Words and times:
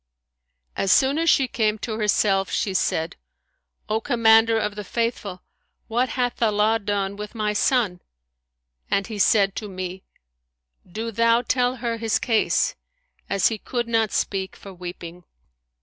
As 0.75 0.91
soon 0.91 1.19
as 1.19 1.29
she 1.29 1.47
came 1.47 1.77
to 1.77 1.99
herself, 1.99 2.49
she 2.49 2.73
said, 2.73 3.17
O 3.87 4.01
Commander 4.01 4.57
of 4.57 4.73
the 4.73 4.83
Faithful, 4.83 5.43
what 5.87 6.09
hath 6.09 6.41
Allah 6.41 6.79
done 6.79 7.15
with 7.17 7.35
my 7.35 7.53
son?'; 7.53 8.01
and 8.89 9.05
he 9.05 9.19
said 9.19 9.55
to 9.57 9.69
me, 9.69 10.01
Do 10.91 11.11
thou 11.11 11.43
tell 11.43 11.75
her 11.75 11.97
his 11.97 12.17
case' 12.17 12.73
(as 13.29 13.49
he 13.49 13.59
could 13.59 13.87
not 13.87 14.09
speak 14.11 14.55
for 14.55 14.73
weeping). 14.73 15.23